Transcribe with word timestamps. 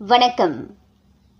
வணக்கம். 0.00 0.66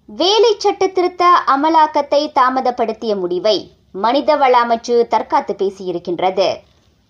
வேலை 0.06 0.54
சட்ட 0.58 0.86
திருத்த 0.86 1.38
அமலாக்கத்தை 1.46 2.32
தாமதப்படுத்திய 2.34 3.18
முடிவை 3.18 3.70
மனிதவள 4.02 4.52
அமைச்சு 4.52 5.04
தற்காத்து 5.10 5.54
பேசியிருக்கின்றது. 5.56 6.56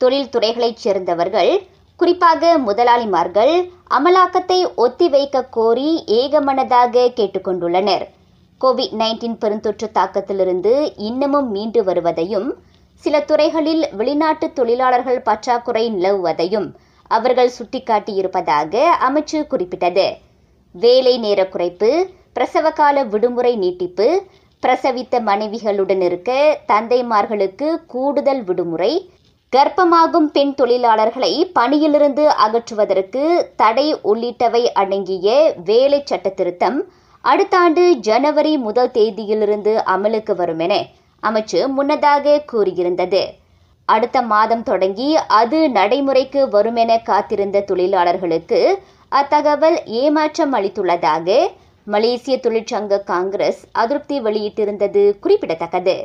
தொழில்துறைகளைச் 0.04 0.74
சேர்ந்தவர்கள் 0.74 1.66
குறிப்பாக 1.96 2.58
முதலாளிமார்கள் 2.58 3.70
அமலாக்கத்தை 3.90 4.66
ஒத்திவைக்க 4.76 5.48
கோரி 5.50 6.04
ஏகமனதாக 6.06 7.08
கேட்டுக்கொண்டுள்ளனர். 7.08 8.04
கோவிட் 8.60 8.92
நைன்டீன் 8.92 9.38
பெருந்தொற்று 9.40 9.90
தாக்கத்திலிருந்து 9.94 10.92
இன்னமும் 10.96 11.50
மீண்டு 11.50 11.84
வருவதையும் 11.84 12.54
சில 12.94 13.20
துறைகளில் 13.20 13.88
வெளிநாட்டு 13.92 14.52
தொழிலாளர்கள் 14.52 15.20
பற்றாக்குறை 15.20 15.92
நிலவுவதையும் 15.94 16.72
அவர்கள் 17.06 17.52
சுட்டிக்காட்டியிருப்பதாக 17.58 18.90
அமைச்சு 19.00 19.46
குறிப்பிட்டது. 19.46 20.24
வேலை 20.80 21.18
நேர 21.18 21.40
குறைப்பு 21.44 21.90
பிரசவகால 22.32 23.04
விடுமுறை 23.04 23.56
நீட்டிப்பு 23.56 24.06
பிரசவித்த 24.62 25.20
மனைவிகளுடன் 25.20 26.02
இருக்க 26.02 26.30
தந்தைமார்களுக்கு 26.68 27.68
கூடுதல் 27.86 28.42
விடுமுறை 28.44 28.92
கர்ப்பமாகும் 29.52 30.28
பெண் 30.32 30.54
தொழிலாளர்களை 30.54 31.32
பணியிலிருந்து 31.52 32.24
அகற்றுவதற்கு 32.46 33.22
தடை 33.56 33.86
உள்ளிட்டவை 34.04 34.62
அடங்கிய 34.72 35.28
வேலை 35.64 36.00
சட்ட 36.04 36.28
திருத்தம் 36.30 36.78
அடுத்த 37.24 37.58
ஆண்டு 37.58 37.96
ஜனவரி 38.00 38.56
முதல் 38.58 38.90
தேதியிலிருந்து 38.90 39.74
அமலுக்கு 39.86 40.34
வரும் 40.34 40.58
என 40.58 40.74
அமைச்சு 41.22 41.60
முன்னதாக 41.68 42.42
கூறியிருந்தது. 42.52 43.22
அடுத்த 43.88 44.18
மாதம் 44.22 44.62
தொடங்கி 44.62 45.08
அது 45.16 45.58
நடைமுறைக்கு 45.70 46.48
வரும் 46.48 46.76
என 46.76 46.98
காத்திருந்த 46.98 47.60
தொழிலாளர்களுக்கு 47.60 48.60
அத்தகவல் 49.12 49.78
ஏமாற்றம் 49.84 50.54
அளித்துள்ளதாக 50.54 51.48
மலேசிய 51.84 52.40
தொழிற்சங்க 52.42 53.04
காங்கிரஸ் 53.04 53.60
அதிருப்தி 53.72 54.20
வெளியிட்டிருந்தது 54.20 55.18
குறிப்பிடத்தக்கது. 55.18 55.96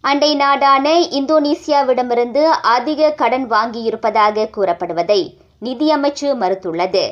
அண்டை 0.00 0.34
நாடான 0.34 1.00
இந்தோனேசியாவிடமிருந்து 1.18 2.42
அதிக 2.76 3.10
கடன் 3.10 3.50
வாங்கியிருப்பதாக 3.50 4.48
கூறப்படுவதை 4.56 5.20
நிதியமைச்சு 5.62 6.28
மறுத்துள்ளது. 6.42 7.04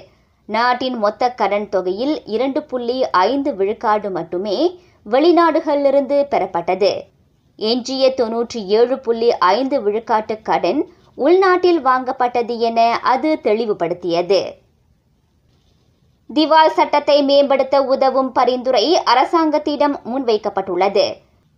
நாட்டின் 0.49 0.99
மொத்த 0.99 1.31
கடன் 1.31 1.69
தொகையில் 1.69 2.17
இரண்டு 2.27 2.63
புள்ளி 2.63 3.11
ஐந்து 3.11 3.55
விழுக்காடு 3.55 4.11
மட்டுமே 4.11 4.81
வெளிநாடுகளிலிருந்து 5.07 6.17
பெறப்பட்டது. 6.31 6.93
எஞ்சிய 7.57 8.15
தொன்னூற்றி 8.17 8.61
ஏழு 8.79 8.99
புள்ளி 8.99 9.31
ஐந்து 9.39 9.81
விழுக்காட்டு 9.81 10.43
கடன் 10.43 10.81
உள்நாட்டில் 11.25 11.81
வாங்கப்பட்டது 11.87 12.55
என 12.69 12.81
அது 13.13 13.31
தெளிவுபடுத்தியது. 13.47 14.41
திவால் 16.31 16.75
சட்டத்தை 16.79 17.17
மேம்படுத்த 17.23 17.77
உதவும் 17.95 18.31
பரிந்துரை 18.33 18.85
அரசாங்கத்திடம் 19.13 19.97
முன்வைக்கப்பட்டுள்ளது. 20.11 21.07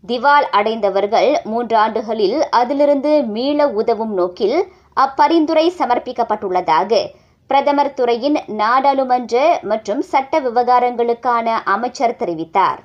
திவால் 0.04 0.46
அடைந்தவர்கள் 0.58 1.30
மூன்றாண்டுகளில் 1.50 2.38
அதிலிருந்து 2.60 3.12
மீள 3.34 3.68
உதவும் 3.80 4.14
நோக்கில் 4.20 4.58
அப்பரிந்துரை 4.96 5.66
சமர்ப்பிக்கப்பட்டுள்ளதாக 5.78 7.02
பிரதமர் 7.50 7.94
துறையின் 7.94 8.38
நாடாளுமன்ற 8.60 9.36
மற்றும் 9.62 10.02
சட்ட 10.12 10.40
விவகாரங்களுக்கான 10.40 11.46
அமைச்சர் 11.74 12.18
தெரிவித்தார். 12.22 12.80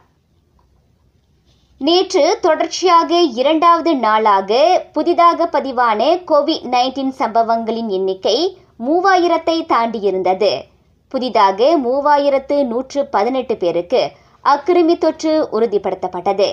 நேற்று 1.80 2.38
தொடர்ச்சியாக 2.42 3.20
இரண்டாவது 3.22 3.95
நாளாக 3.95 4.52
புதிதாக 4.94 5.45
பதிவான 5.45 6.00
கோவிட் 6.28 6.64
நைன்டீன் 6.64 7.09
சம்பவங்களின் 7.09 7.89
எண்ணிக்கை 7.89 8.58
மூவாயிரத்தை 8.80 9.56
தாண்டியிருந்தது. 9.66 10.61
புதிதாக 11.08 11.78
மூவாயிரத்து 11.83 12.66
நூற்று 12.66 13.05
பதினெட்டு 13.05 13.58
பேருக்கு 13.58 14.11
அக்கிருமி 14.44 14.98
தொற்று 14.98 15.50
உறுதிப்படுத்தப்பட்டது. 15.52 16.50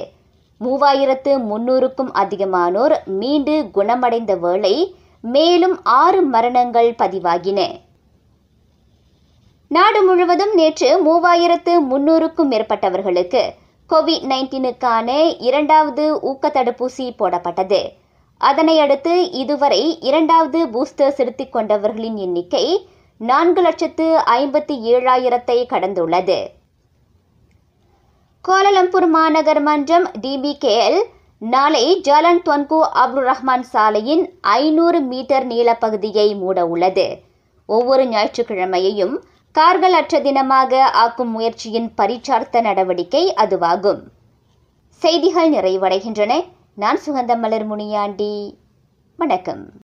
மூவாயிரத்து 0.60 1.32
முன்னூறுக்கும் 1.50 2.12
அதிகமானோர் 2.14 2.96
மீண்டு 3.04 3.70
குணமடைந்த 3.72 4.34
வேளை 4.34 4.94
மேலும் 5.20 5.84
ஆறு 5.84 6.22
மரணங்கள் 6.22 6.92
பதிவாகின. 6.92 7.60
நாடு 9.68 10.02
முழுவதும் 10.02 10.54
நேற்று 10.54 10.88
மூவாயிரத்து 11.06 11.74
முன்னூறுக்கும் 11.90 12.50
மேற்பட்டவர்களுக்கு 12.50 13.44
கோவிட் 13.90 14.24
நைன்டீனுக்கான 14.30 15.36
இரண்டாவது 15.38 16.20
ஊக்க 16.20 16.48
தடுப்பூசி 16.48 17.06
போடப்பட்டது. 17.18 17.80
அதனை 18.40 18.78
அடுத்து 18.78 19.30
இதுவரை 19.30 20.00
இரண்டாவது 20.00 20.66
பூஸ்டர் 20.66 21.16
செலுத்திக் 21.18 21.56
கொண்டவர்களின் 21.56 22.16
எண்ணிக்கை 22.16 22.86
நான்கு 23.20 23.62
லட்சத்து 23.62 24.06
ஐம்பத்தி 24.38 24.74
ஏழாயிரத்தை 24.92 25.58
கடந்துள்ளது. 25.72 26.38
கோலலம்பூர் 28.44 29.08
மாநகர் 29.08 29.62
மன்றம் 29.62 30.06
டிபிகேஎல் 30.22 30.98
நாளை 31.38 32.00
ஜாலன் 32.08 32.42
தொன்கு 32.42 32.78
அப்துல் 33.02 33.24
ரஹ்மான் 33.24 33.64
சாலையின் 33.72 34.24
ஐநூறு 34.40 35.00
மீட்டர் 35.00 35.46
நீளப்பகுதியை 35.46 36.38
மூட 36.38 36.66
உள்ளது 36.66 37.06
ஒவ்வொரு 37.66 38.04
ஞாயிற்றுக்கிழமையையும் 38.06 39.14
கார்கள் 39.54 39.92
அற்ற 39.92 40.20
தினமாக 40.20 40.80
ஆக்கும் 40.80 41.30
முயற்சியின் 41.30 41.92
பரிச்சார்த்த 41.96 42.60
நடவடிக்கை 42.60 43.34
அதுவாகும். 43.36 44.00
செய்திகள் 44.88 45.52
நிறைவடைகின்றன. 45.52 46.44
நான் 46.74 46.98
சுகந்தமலர் 47.06 47.66
முனியாண்டி 47.66 48.58
வணக்கம். 49.16 49.82